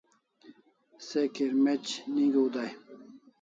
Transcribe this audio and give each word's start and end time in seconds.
Se 1.07 1.21
kirmec'nigiu 1.33 2.47
dai 2.53 2.71